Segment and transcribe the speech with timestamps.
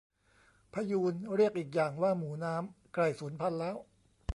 [0.73, 3.75] พะยูน เรียกอีกอย่างว่าหมูน้ำ ใกล้สูญพันธุ์แล้ว